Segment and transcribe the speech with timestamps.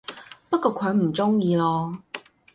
[0.49, 1.99] 不過佢唔鍾意囉